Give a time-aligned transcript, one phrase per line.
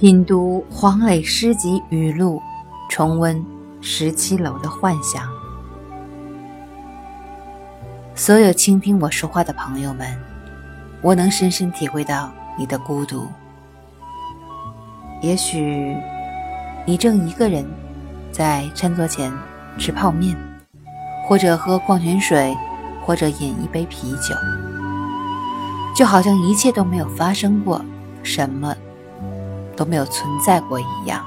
[0.00, 2.40] 品读黄磊诗集语录，
[2.88, 3.44] 重温
[3.80, 5.28] 十七楼的幻想。
[8.14, 10.16] 所有倾听我说话的朋友们，
[11.02, 13.26] 我能深深体会到你的孤独。
[15.20, 15.96] 也许
[16.86, 17.66] 你正一个人
[18.30, 19.32] 在餐桌前
[19.78, 20.36] 吃泡面，
[21.26, 22.56] 或者喝矿泉水，
[23.04, 24.32] 或者饮一杯啤酒，
[25.96, 27.84] 就好像一切都没有发生过，
[28.22, 28.72] 什么。
[29.78, 31.24] 都没有存在过一样。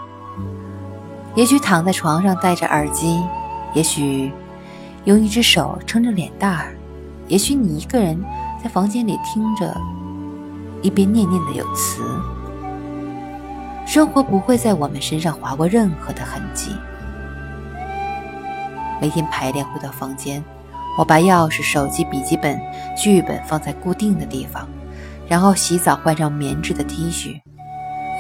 [1.34, 3.18] 也许躺在床上戴着耳机，
[3.74, 4.30] 也许
[5.06, 6.76] 用一只手撑着脸蛋儿，
[7.28, 8.22] 也许你一个人
[8.62, 9.74] 在房间里听着，
[10.82, 12.04] 一边念念的有词。
[13.86, 16.76] 生活不会在我们身上划过任何的痕迹。
[19.02, 20.44] 每天排练回到房间，
[20.98, 22.60] 我把钥匙、手机、笔记本、
[22.96, 24.68] 剧本放在固定的地方，
[25.28, 27.40] 然后洗澡，换上棉质的 T 恤。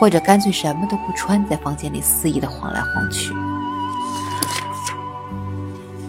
[0.01, 3.31] 或者干脆什么都不穿，在房间里肆意的晃来晃去，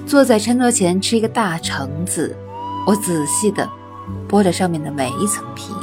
[0.07, 2.35] 坐在餐桌前吃一个大橙子，
[2.87, 3.69] 我仔细的
[4.27, 5.75] 剥着上面的每一层皮，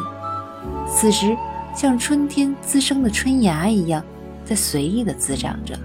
[0.91, 1.37] 此时
[1.75, 4.03] 像春天滋生的春芽一样，
[4.43, 5.77] 在随意的滋长着，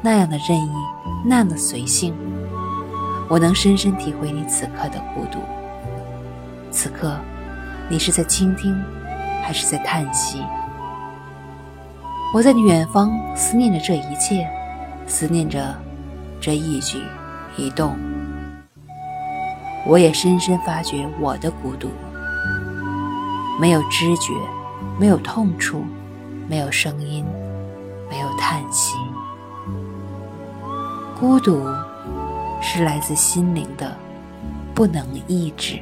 [0.00, 0.72] 那样的任意，
[1.22, 2.14] 那样的随性，
[3.28, 5.38] 我能深深体会你此刻的孤独。
[6.70, 7.14] 此刻，
[7.90, 8.74] 你是在倾听，
[9.44, 10.42] 还是在叹息？
[12.34, 14.48] 我在远方思念着这一切，
[15.06, 15.76] 思念着
[16.40, 16.98] 这一举
[17.58, 17.94] 一动。
[19.86, 21.90] 我也深深发觉我的孤独，
[23.60, 24.32] 没有知觉，
[24.98, 25.84] 没有痛处，
[26.48, 27.22] 没有声音，
[28.08, 28.96] 没有叹息。
[31.20, 31.66] 孤独
[32.62, 33.94] 是来自心灵的，
[34.74, 35.78] 不能抑制。